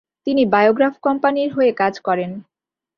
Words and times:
তিনি 0.27 0.43
বায়োগ্রাফ 0.45 0.93
কোম্পানির 0.99 1.49
হয়ে 1.53 1.71
কাজ 1.73 1.93
করেন। 1.99 2.31